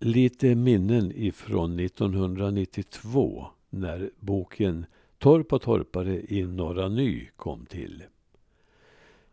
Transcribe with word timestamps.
lite 0.00 0.54
minnen 0.54 1.12
ifrån 1.14 1.78
1992 1.78 3.46
när 3.70 4.10
boken 4.20 4.86
Torp 5.18 5.52
och 5.52 5.62
torpare 5.62 6.22
i 6.28 6.46
Norra 6.46 6.88
Ny 6.88 7.28
kom 7.36 7.66
till. 7.66 8.04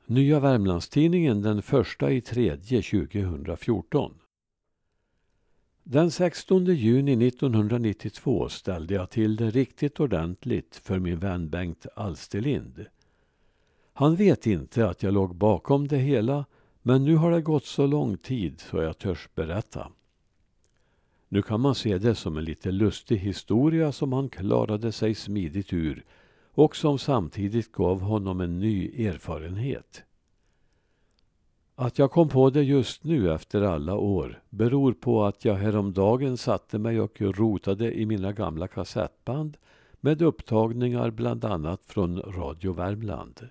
Nya 0.06 0.40
Värmlandstidningen 0.40 1.42
den 1.42 1.62
första 1.62 2.12
i 2.12 2.22
tredje 2.22 2.82
2014. 2.82 4.14
Den 5.84 6.12
16 6.12 6.66
juni 6.66 7.28
1992 7.28 8.50
ställde 8.50 8.94
jag 8.94 9.09
till 9.09 9.36
det 9.36 9.50
riktigt 9.50 10.00
ordentligt 10.00 10.76
för 10.76 11.00
min 11.00 11.20
vän 11.20 11.50
Bengt 11.50 11.86
Alsterlind. 11.95 12.86
Han 13.94 14.16
vet 14.16 14.48
inte 14.48 14.88
att 14.88 15.04
jag 15.04 15.14
låg 15.14 15.36
bakom 15.36 15.88
det 15.88 15.98
hela 15.98 16.45
men 16.82 17.06
nu 17.06 17.16
har 17.16 17.32
det 17.32 17.42
gått 17.42 17.66
så 17.66 17.88
lång 17.88 18.18
tid 18.18 18.59
så 18.59 18.78
jag 18.78 18.98
törs 18.98 19.30
berätta. 19.36 19.92
Nu 21.35 21.41
kan 21.41 21.62
man 21.62 21.75
se 21.75 21.98
det 21.98 22.16
som 22.16 22.38
en 22.38 22.44
lite 22.44 22.71
lustig 22.71 23.17
historia 23.17 23.91
som 23.91 24.13
han 24.13 24.30
klarade 24.30 24.91
sig 24.91 25.16
smidigt 25.16 25.73
ur 25.73 26.05
och 26.52 26.75
som 26.75 26.99
samtidigt 26.99 27.71
gav 27.71 28.02
honom 28.02 28.41
en 28.41 28.59
ny 28.59 29.05
erfarenhet. 29.08 30.03
Att 31.75 31.99
jag 31.99 32.11
kom 32.11 32.30
på 32.30 32.49
det 32.49 32.63
just 32.63 33.03
nu 33.03 33.34
efter 33.34 33.61
alla 33.61 33.95
år 33.95 34.44
beror 34.49 34.94
på 34.94 35.25
att 35.25 35.45
jag 35.45 35.55
häromdagen 35.55 36.38
satte 36.38 36.80
mig 36.80 36.99
och 36.99 37.21
rotade 37.21 37.99
i 37.99 38.05
mina 38.05 38.31
gamla 38.31 38.67
kassettband 38.67 39.58
med 40.02 40.22
upptagningar 40.22 41.11
bland 41.11 41.45
annat 41.45 41.81
från 41.86 42.20
Radio 42.22 42.73
Värmland. 42.73 43.49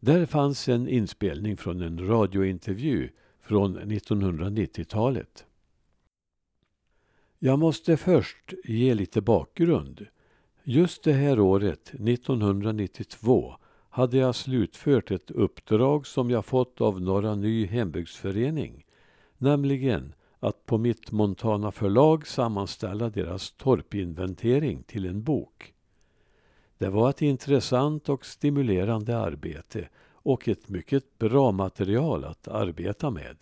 Där 0.00 0.26
fanns 0.26 0.68
en 0.68 0.88
inspelning 0.88 1.56
från 1.56 1.80
en 1.80 2.08
radiointervju 2.08 3.08
från 3.40 3.78
1990-talet. 3.78 5.46
Jag 7.42 7.58
måste 7.58 7.96
först 7.96 8.54
ge 8.64 8.94
lite 8.94 9.20
bakgrund. 9.20 10.06
Just 10.64 11.02
det 11.02 11.12
här 11.12 11.40
året, 11.40 11.88
1992, 11.94 13.54
hade 13.90 14.16
jag 14.16 14.34
slutfört 14.34 15.10
ett 15.10 15.30
uppdrag 15.30 16.06
som 16.06 16.30
jag 16.30 16.44
fått 16.44 16.80
av 16.80 17.00
Norra 17.00 17.34
Ny 17.34 17.66
hembygdsförening, 17.66 18.84
nämligen 19.38 20.14
att 20.40 20.66
på 20.66 20.78
mitt 20.78 21.12
Montana 21.12 21.72
förlag 21.72 22.26
sammanställa 22.26 23.10
deras 23.10 23.50
torpinventering 23.50 24.82
till 24.82 25.06
en 25.06 25.22
bok. 25.22 25.74
Det 26.78 26.88
var 26.88 27.10
ett 27.10 27.22
intressant 27.22 28.08
och 28.08 28.26
stimulerande 28.26 29.18
arbete 29.18 29.88
och 30.12 30.48
ett 30.48 30.68
mycket 30.68 31.18
bra 31.18 31.52
material 31.52 32.24
att 32.24 32.48
arbeta 32.48 33.10
med. 33.10 33.36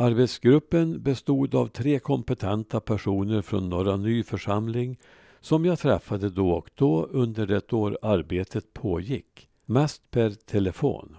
Arbetsgruppen 0.00 1.02
bestod 1.02 1.54
av 1.54 1.66
tre 1.66 1.98
kompetenta 1.98 2.80
personer 2.80 3.42
från 3.42 3.68
Norra 3.68 3.96
Ny 3.96 4.22
församling 4.22 4.98
som 5.40 5.64
jag 5.64 5.78
träffade 5.78 6.30
då 6.30 6.50
och 6.50 6.70
då 6.74 7.04
under 7.04 7.46
det 7.46 7.72
år 7.72 7.98
arbetet 8.02 8.72
pågick, 8.72 9.48
mest 9.64 10.10
per 10.10 10.30
telefon. 10.30 11.16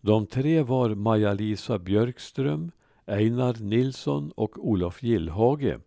De 0.00 0.26
tre 0.26 0.62
var 0.62 0.94
Maja-Lisa 0.94 1.78
Björkström, 1.78 2.70
Einar 3.06 3.56
Nilsson 3.60 4.32
och 4.34 4.68
Olof 4.68 5.02
Gillhage 5.02 5.78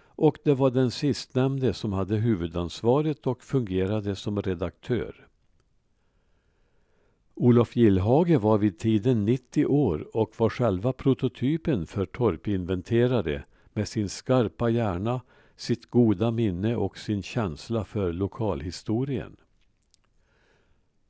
och 0.00 0.38
det 0.44 0.54
var 0.54 0.70
den 0.70 0.90
sistnämnde 0.90 1.74
som 1.74 1.92
hade 1.92 2.16
huvudansvaret 2.16 3.26
och 3.26 3.42
fungerade 3.42 4.16
som 4.16 4.42
redaktör. 4.42 5.25
Olof 7.38 7.76
Gillhage 7.76 8.38
var 8.38 8.58
vid 8.58 8.78
tiden 8.78 9.24
90 9.24 9.66
år 9.66 10.16
och 10.16 10.32
var 10.36 10.50
själva 10.50 10.92
prototypen 10.92 11.86
för 11.86 12.06
torpinventerare 12.06 13.44
med 13.72 13.88
sin 13.88 14.08
skarpa 14.08 14.68
hjärna, 14.68 15.20
sitt 15.56 15.90
goda 15.90 16.30
minne 16.30 16.76
och 16.76 16.98
sin 16.98 17.22
känsla 17.22 17.84
för 17.84 18.12
lokalhistorien. 18.12 19.36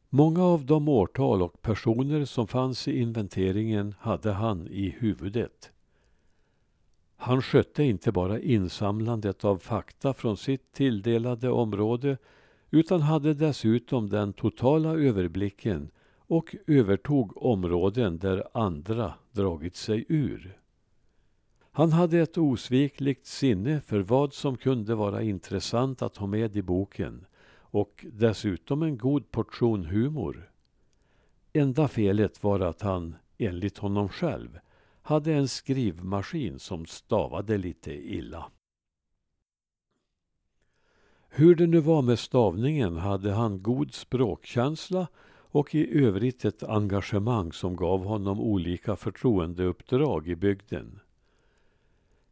Många 0.09 0.45
av 0.45 0.67
de 0.67 0.89
årtal 0.89 1.43
och 1.43 1.63
personer 1.63 2.25
som 2.25 2.47
fanns 2.47 2.89
i 2.89 3.01
inventeringen 3.01 3.95
hade 3.99 4.33
han 4.33 4.69
i 4.69 4.95
huvudet. 4.99 5.71
Han 7.17 7.43
skötte 7.43 7.85
inte 7.85 8.13
bara 8.13 8.41
insamlandet 8.41 9.45
av 9.45 9.59
fakta 9.59 10.15
från 10.15 10.37
sitt 10.37 10.73
tilldelade 10.73 11.51
område 11.51 12.19
utan 12.71 13.03
hade 13.03 13.35
dessutom 13.35 14.09
den 14.09 14.33
totala 14.33 14.91
överblicken 14.91 15.91
och 16.27 16.57
övertog 16.67 17.43
områden 17.43 18.19
där 18.19 18.49
andra 18.53 19.15
dragit 19.33 19.77
sig 19.77 20.05
ur. 20.09 20.59
Han 21.73 21.93
hade 21.93 22.19
ett 22.19 22.39
osvikligt 22.39 23.27
sinne 23.27 23.81
för 23.81 24.01
vad 24.01 24.35
som 24.35 24.57
kunde 24.57 24.95
vara 24.95 25.23
intressant 25.23 26.03
att 26.03 26.17
ha 26.17 26.27
med 26.27 26.57
i 26.57 26.63
boken 26.63 27.27
och 27.59 28.07
dessutom 28.13 28.83
en 28.83 28.99
god 28.99 29.31
portion 29.31 29.85
humor. 29.85 30.51
Enda 31.53 31.89
felet 31.89 32.43
var 32.43 32.61
att 32.61 32.83
han, 32.83 33.17
enligt 33.39 33.79
honom 33.79 34.09
själv, 34.09 34.59
hade 35.03 35.35
en 35.35 35.49
skrivmaskin 35.49 36.59
som 36.59 36.87
stavade 36.87 37.59
lite 37.59 37.93
illa. 37.93 38.51
Hur 41.29 41.55
det 41.55 41.67
nu 41.67 41.81
var 41.81 42.03
med 42.03 42.19
stavningen 42.19 42.97
hade 42.97 43.33
han 43.33 43.63
god 43.63 43.95
språkkänsla 43.95 45.07
och 45.51 45.75
i 45.75 46.05
övrigt 46.05 46.45
ett 46.45 46.63
engagemang 46.63 47.53
som 47.53 47.77
gav 47.77 48.05
honom 48.05 48.41
olika 48.41 48.97
förtroendeuppdrag 48.97 50.29
i 50.29 50.37
bygden. 50.37 51.01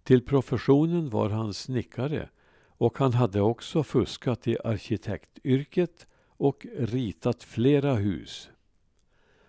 Till 0.03 0.23
professionen 0.23 1.11
var 1.11 1.29
han 1.29 1.55
snickare 1.55 2.29
och 2.69 2.99
han 2.99 3.13
hade 3.13 3.41
också 3.41 3.83
fuskat 3.83 4.49
i 4.49 4.57
arkitektyrket 4.65 6.07
och 6.37 6.67
ritat 6.79 7.43
flera 7.43 7.95
hus. 7.95 8.51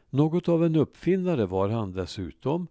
Något 0.09 0.50
av 0.50 0.66
en 0.66 0.75
uppfinnare 0.75 1.46
var 1.46 1.70
han 1.70 1.92
dessutom 1.92 2.68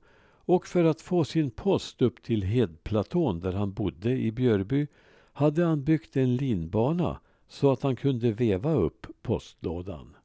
och 0.47 0.67
för 0.67 0.85
att 0.85 1.01
få 1.01 1.25
sin 1.25 1.51
post 1.51 2.03
upp 2.03 2.23
till 2.23 2.43
Hedplatån 2.43 3.41
där 3.41 3.53
han 3.53 3.73
bodde 3.73 4.11
i 4.11 4.33
Björby 4.33 4.87
hade 5.33 5.65
han 5.65 5.85
byggt 5.85 6.17
en 6.17 6.37
linbana 6.37 7.21
så 7.49 7.73
att 7.73 7.83
han 7.83 7.97
kunde 7.97 8.33
veva 8.33 8.73
upp 8.73 9.07
postlådan. 9.23 10.17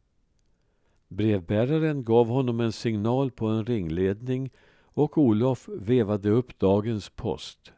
Brevbäraren 1.10 2.04
gav 2.04 2.28
honom 2.28 2.60
en 2.60 2.72
signal 2.72 3.32
på 3.32 3.48
en 3.48 3.66
ringledning 3.66 4.50
och 4.82 5.18
Olof 5.18 5.70
vevade 5.74 6.30
upp 6.30 6.60
dagens 6.60 7.10
post. 7.10 7.74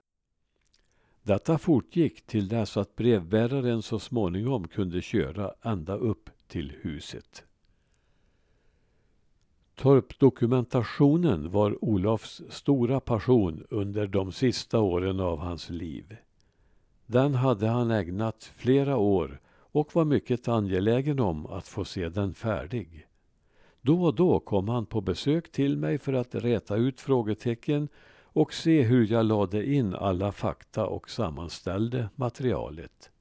Detta 1.23 1.57
fortgick 1.57 2.25
till 2.25 2.47
dess 2.47 2.77
att 2.77 2.95
brevbäraren 2.95 3.81
så 3.81 3.99
småningom 3.99 4.67
kunde 4.67 5.01
köra 5.01 5.53
ända 5.61 5.95
upp 5.95 6.29
till 6.47 6.73
huset. 6.81 7.43
Torpdokumentationen 9.75 11.51
var 11.51 11.85
Olofs 11.85 12.41
stora 12.49 12.99
passion 12.99 13.65
under 13.69 14.07
de 14.07 14.31
sista 14.31 14.79
åren 14.79 15.19
av 15.19 15.39
hans 15.39 15.69
liv. 15.69 16.17
Den 17.05 17.35
hade 17.35 17.67
han 17.67 17.91
ägnat 17.91 18.43
flera 18.55 18.97
år 18.97 19.39
och 19.49 19.95
var 19.95 20.05
mycket 20.05 20.47
angelägen 20.47 21.19
om 21.19 21.45
att 21.45 21.67
få 21.67 21.85
se 21.85 22.09
den 22.09 22.33
färdig. 22.33 23.07
Då 23.81 24.03
och 24.03 24.15
då 24.15 24.39
kom 24.39 24.69
han 24.69 24.85
på 24.85 25.01
besök 25.01 25.51
till 25.51 25.77
mig 25.77 25.97
för 25.97 26.13
att 26.13 26.35
räta 26.35 26.75
ut 26.75 27.01
frågetecken 27.01 27.89
och 28.33 28.53
se 28.53 28.81
hur 28.81 29.07
jag 29.11 29.25
lade 29.25 29.65
in 29.65 29.95
alla 29.95 30.31
fakta 30.31 30.85
och 30.85 31.09
sammanställde 31.09 32.09
materialet. 32.15 33.11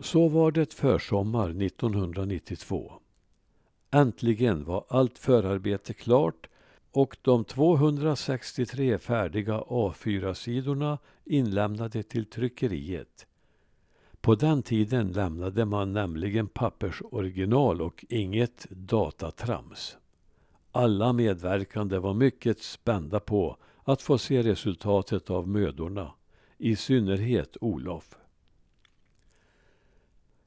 Så 0.00 0.28
var 0.28 0.52
det 0.52 0.74
försommar 0.74 1.62
1992. 1.62 2.92
Äntligen 3.90 4.64
var 4.64 4.84
allt 4.88 5.18
förarbete 5.18 5.94
klart 5.94 6.48
och 6.92 7.16
de 7.22 7.44
263 7.44 8.98
färdiga 8.98 9.60
A4-sidorna 9.60 10.98
inlämnade 11.24 12.02
till 12.02 12.26
tryckeriet. 12.26 13.26
På 14.20 14.34
den 14.34 14.62
tiden 14.62 15.12
lämnade 15.12 15.64
man 15.64 15.92
nämligen 15.92 16.48
pappersoriginal 16.48 17.82
och 17.82 18.04
inget 18.08 18.66
datatrams. 18.70 19.96
Alla 20.72 21.12
medverkande 21.12 21.98
var 21.98 22.14
mycket 22.14 22.62
spända 22.62 23.20
på 23.20 23.56
att 23.84 24.02
få 24.02 24.18
se 24.18 24.42
resultatet 24.42 25.30
av 25.30 25.48
mödorna, 25.48 26.12
i 26.58 26.76
synnerhet 26.76 27.56
Olof. 27.60 28.16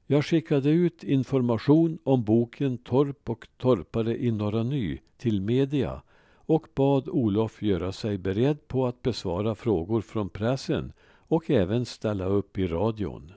Jag 0.05 0.25
skickade 0.25 0.69
ut 0.69 1.03
information 1.03 1.99
om 2.03 2.23
boken 2.23 2.77
Torp 2.77 3.29
och 3.29 3.47
torpare 3.57 4.17
i 4.17 4.31
Norra 4.31 4.63
Ny 4.63 4.99
till 5.17 5.41
media 5.41 6.01
och 6.35 6.67
bad 6.75 7.09
Olof 7.09 7.61
göra 7.61 7.91
sig 7.91 8.17
beredd 8.17 8.67
på 8.67 8.87
att 8.87 9.01
besvara 9.01 9.55
frågor 9.55 10.01
från 10.01 10.29
pressen 10.29 10.93
och 11.27 11.49
även 11.49 11.85
ställa 11.85 12.25
upp 12.25 12.57
i 12.57 12.67
radion. 12.67 13.33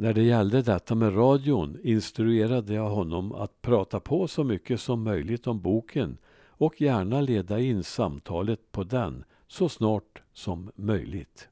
När 0.00 0.14
det 0.14 0.22
gällde 0.22 0.62
detta 0.62 0.94
med 0.94 1.16
radion 1.16 1.78
instruerade 1.82 2.74
jag 2.74 2.90
honom 2.90 3.32
att 3.32 3.62
prata 3.62 4.00
på 4.00 4.28
så 4.28 4.44
mycket 4.44 4.80
som 4.80 5.02
möjligt 5.02 5.46
om 5.46 5.60
boken 5.60 6.18
och 6.48 6.80
gärna 6.80 7.20
leda 7.20 7.60
in 7.60 7.84
samtalet 7.84 8.72
på 8.72 8.84
den 8.84 9.24
så 9.46 9.68
snart 9.68 10.22
som 10.32 10.70
möjligt. 10.74 11.48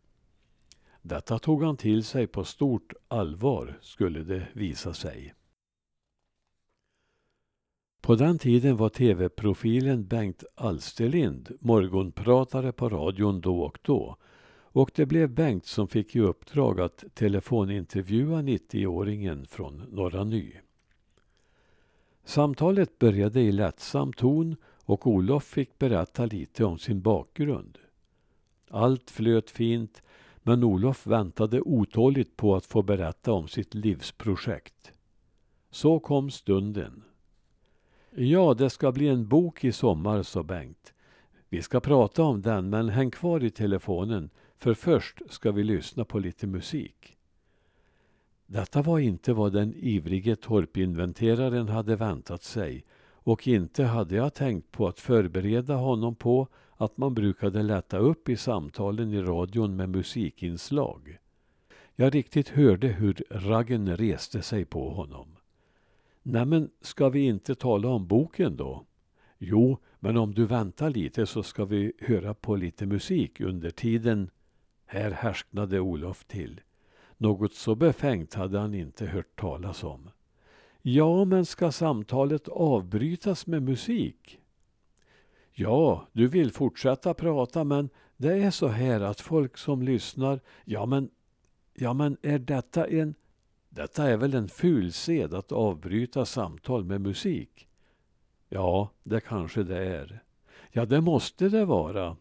Detta 1.02 1.38
tog 1.38 1.62
han 1.62 1.76
till 1.76 2.04
sig 2.04 2.26
på 2.26 2.44
stort 2.44 2.92
allvar, 3.08 3.78
skulle 3.80 4.22
det 4.22 4.48
visa 4.52 4.94
sig. 4.94 5.34
På 8.00 8.14
den 8.14 8.38
tiden 8.38 8.76
var 8.76 8.88
tv-profilen 8.88 10.06
Bengt 10.06 10.44
Alsterlind 10.54 11.52
morgonpratare 11.60 12.72
på 12.72 12.88
radion 12.88 13.40
då 13.40 13.60
och 13.60 13.78
då 13.82 14.16
och 14.76 14.90
det 14.94 15.06
blev 15.06 15.30
Bengt 15.30 15.66
som 15.66 15.88
fick 15.88 16.16
i 16.16 16.20
uppdrag 16.20 16.80
att 16.80 17.04
telefonintervjua 17.14 18.42
90-åringen 18.42 19.46
från 19.46 19.82
Norra 19.90 20.24
Ny. 20.24 20.52
Samtalet 22.24 22.98
började 22.98 23.40
i 23.40 23.52
lättsam 23.52 24.12
ton 24.12 24.56
och 24.84 25.06
Olof 25.06 25.44
fick 25.44 25.78
berätta 25.78 26.26
lite 26.26 26.64
om 26.64 26.78
sin 26.78 27.02
bakgrund. 27.02 27.78
Allt 28.68 29.10
flöt 29.10 29.50
fint 29.50 30.02
men 30.36 30.64
Olof 30.64 31.06
väntade 31.06 31.60
otåligt 31.60 32.36
på 32.36 32.56
att 32.56 32.66
få 32.66 32.82
berätta 32.82 33.32
om 33.32 33.48
sitt 33.48 33.74
livsprojekt. 33.74 34.92
Så 35.70 35.98
kom 35.98 36.30
stunden. 36.30 37.02
Ja, 38.10 38.54
det 38.54 38.70
ska 38.70 38.92
bli 38.92 39.08
en 39.08 39.28
bok 39.28 39.64
i 39.64 39.72
sommar, 39.72 40.22
sa 40.22 40.42
Bengt. 40.42 40.92
Vi 41.48 41.62
ska 41.62 41.80
prata 41.80 42.22
om 42.22 42.42
den, 42.42 42.70
men 42.70 42.88
häng 42.88 43.10
kvar 43.10 43.44
i 43.44 43.50
telefonen, 43.50 44.30
för 44.58 44.74
först 44.74 45.22
ska 45.28 45.52
vi 45.52 45.64
lyssna 45.64 46.04
på 46.04 46.18
lite 46.18 46.46
musik. 46.46 47.16
Detta 48.46 48.82
var 48.82 48.98
inte 48.98 49.32
vad 49.32 49.52
den 49.52 49.74
ivrige 49.76 50.36
torpinventeraren 50.36 51.68
hade 51.68 51.96
väntat 51.96 52.42
sig 52.42 52.84
och 53.26 53.48
inte 53.48 53.84
hade 53.84 54.16
jag 54.16 54.34
tänkt 54.34 54.72
på 54.72 54.88
att 54.88 55.00
förbereda 55.00 55.74
honom 55.74 56.14
på 56.14 56.48
att 56.76 56.96
man 56.96 57.14
brukade 57.14 57.62
lätta 57.62 57.98
upp 57.98 58.28
i 58.28 58.36
samtalen 58.36 59.12
i 59.12 59.22
radion 59.22 59.76
med 59.76 59.88
musikinslag. 59.88 61.18
Jag 61.94 62.14
riktigt 62.14 62.48
hörde 62.48 62.88
hur 62.88 63.24
raggen 63.30 63.96
reste 63.96 64.42
sig 64.42 64.64
på 64.64 64.90
honom. 64.90 65.36
Nämen, 66.22 66.70
ska 66.80 67.08
vi 67.08 67.26
inte 67.26 67.54
tala 67.54 67.88
om 67.88 68.06
boken 68.06 68.56
då? 68.56 68.84
Jo, 69.38 69.78
men 70.00 70.16
om 70.16 70.34
du 70.34 70.46
väntar 70.46 70.90
lite 70.90 71.26
så 71.26 71.42
ska 71.42 71.64
vi 71.64 71.92
höra 71.98 72.34
på 72.34 72.56
lite 72.56 72.86
musik 72.86 73.40
under 73.40 73.70
tiden. 73.70 74.30
Här 74.86 75.10
härsknade 75.10 75.80
Olof 75.80 76.24
till. 76.24 76.60
Något 77.16 77.54
så 77.54 77.74
befängt 77.74 78.34
hade 78.34 78.58
han 78.58 78.74
inte 78.74 79.06
hört 79.06 79.40
talas 79.40 79.84
om. 79.84 80.10
Ja, 80.82 81.24
men 81.24 81.46
ska 81.46 81.72
samtalet 81.72 82.48
avbrytas 82.48 83.46
med 83.46 83.62
musik? 83.62 84.40
Ja, 85.52 86.06
du 86.12 86.28
vill 86.28 86.52
fortsätta 86.52 87.14
prata, 87.14 87.64
men 87.64 87.88
det 88.16 88.32
är 88.32 88.50
så 88.50 88.68
här 88.68 89.00
att 89.00 89.20
folk 89.20 89.58
som 89.58 89.82
lyssnar, 89.82 90.40
ja 90.64 90.86
men, 90.86 91.10
ja 91.74 91.94
men 91.94 92.16
är 92.22 92.38
detta 92.38 92.86
en, 92.86 93.14
detta 93.68 94.10
är 94.10 94.16
väl 94.16 94.34
en 94.34 94.48
ful 94.48 94.92
sed 94.92 95.34
att 95.34 95.52
avbryta 95.52 96.24
samtal 96.24 96.84
med 96.84 97.00
musik? 97.00 97.68
Ja, 98.48 98.90
det 99.02 99.20
kanske 99.20 99.62
det 99.62 99.78
är. 99.78 100.22
Ja, 100.70 100.84
det 100.84 101.00
måste 101.00 101.48
det 101.48 101.64
vara. 101.64 102.16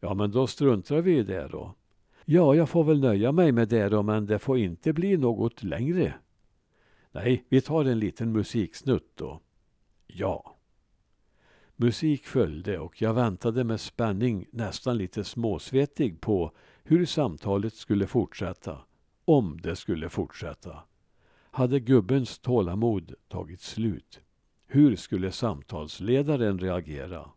Ja, 0.00 0.14
men 0.14 0.30
då 0.30 0.46
struntar 0.46 1.00
vi 1.00 1.18
i 1.18 1.22
det 1.22 1.48
då. 1.48 1.74
Ja, 2.28 2.54
jag 2.54 2.68
får 2.68 2.84
väl 2.84 3.00
nöja 3.00 3.32
mig 3.32 3.52
med 3.52 3.68
det 3.68 3.88
då, 3.88 4.02
men 4.02 4.26
det 4.26 4.38
får 4.38 4.58
inte 4.58 4.92
bli 4.92 5.16
något 5.16 5.62
längre. 5.62 6.14
Nej, 7.12 7.44
vi 7.48 7.60
tar 7.60 7.84
en 7.84 7.98
liten 7.98 8.32
musiksnutt 8.32 9.12
då. 9.14 9.40
Ja. 10.06 10.56
Musik 11.76 12.26
följde 12.26 12.78
och 12.78 13.02
jag 13.02 13.14
väntade 13.14 13.64
med 13.64 13.80
spänning, 13.80 14.46
nästan 14.50 14.98
lite 14.98 15.24
småsvettig, 15.24 16.20
på 16.20 16.52
hur 16.82 17.04
samtalet 17.04 17.74
skulle 17.74 18.06
fortsätta. 18.06 18.78
Om 19.24 19.60
det 19.62 19.76
skulle 19.76 20.08
fortsätta. 20.08 20.78
Hade 21.50 21.80
gubbens 21.80 22.38
tålamod 22.38 23.14
tagit 23.28 23.60
slut? 23.60 24.20
Hur 24.66 24.96
skulle 24.96 25.32
samtalsledaren 25.32 26.58
reagera? 26.58 27.30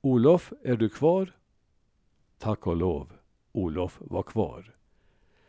Olof, 0.00 0.52
är 0.62 0.76
du 0.76 0.88
kvar? 0.88 1.36
Tack 2.38 2.66
och 2.66 2.76
lov, 2.76 3.12
Olof 3.52 3.98
var 4.00 4.22
kvar. 4.22 4.74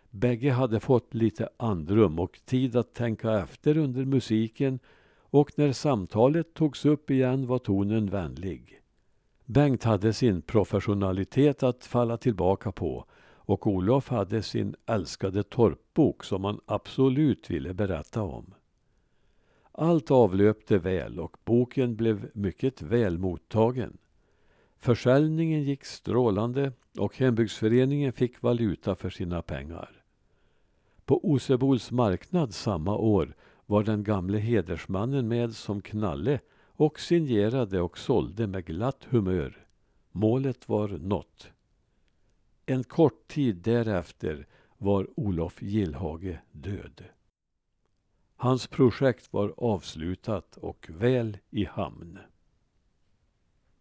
Bägge 0.09 0.51
hade 0.51 0.79
fått 0.79 1.13
lite 1.13 1.49
andrum 1.57 2.19
och 2.19 2.39
tid 2.45 2.75
att 2.75 2.93
tänka 2.93 3.39
efter 3.39 3.77
under 3.77 4.05
musiken 4.05 4.79
och 5.19 5.51
när 5.55 5.71
samtalet 5.71 6.53
togs 6.53 6.85
upp 6.85 7.11
igen 7.11 7.47
var 7.47 7.59
tonen 7.59 8.09
vänlig. 8.09 8.81
Bengt 9.45 9.83
hade 9.83 10.13
sin 10.13 10.41
professionalitet 10.41 11.63
att 11.63 11.85
falla 11.85 12.17
tillbaka 12.17 12.71
på 12.71 13.05
och 13.43 13.67
Olof 13.67 14.09
hade 14.09 14.43
sin 14.43 14.75
älskade 14.85 15.43
torpbok 15.43 16.23
som 16.23 16.43
han 16.43 16.59
absolut 16.65 17.49
ville 17.49 17.73
berätta 17.73 18.21
om. 18.21 18.53
Allt 19.71 20.11
avlöpte 20.11 20.77
väl 20.77 21.19
och 21.19 21.37
boken 21.45 21.95
blev 21.95 22.29
mycket 22.33 22.81
väl 22.81 23.17
mottagen. 23.17 23.97
Försäljningen 24.83 25.63
gick 25.63 25.85
strålande 25.85 26.71
och 26.97 27.17
hembygdsföreningen 27.17 28.13
fick 28.13 28.41
valuta 28.41 28.95
för 28.95 29.09
sina 29.09 29.41
pengar. 29.41 30.03
På 31.05 31.29
Osebols 31.31 31.91
marknad 31.91 32.53
samma 32.53 32.97
år 32.97 33.35
var 33.65 33.83
den 33.83 34.03
gamle 34.03 34.37
hedersmannen 34.37 35.27
med 35.27 35.55
som 35.55 35.81
knalle 35.81 36.39
och 36.63 36.99
signerade 36.99 37.81
och 37.81 37.97
sålde 37.97 38.47
med 38.47 38.65
glatt 38.65 39.07
humör. 39.09 39.65
Målet 40.11 40.69
var 40.69 40.87
nått. 40.87 41.51
En 42.65 42.83
kort 42.83 43.27
tid 43.27 43.55
därefter 43.55 44.47
var 44.77 45.07
Olof 45.15 45.61
Gillhage 45.61 46.37
död. 46.51 47.03
Hans 48.35 48.67
projekt 48.67 49.33
var 49.33 49.53
avslutat 49.57 50.57
och 50.57 50.87
väl 50.89 51.37
i 51.49 51.65
hamn. 51.65 52.19